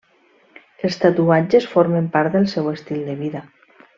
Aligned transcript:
Els 0.87 0.97
tatuatges 1.03 1.69
formen 1.75 2.09
part 2.17 2.37
del 2.39 2.49
seu 2.57 2.73
estil 2.75 3.07
de 3.11 3.19
vida. 3.25 3.45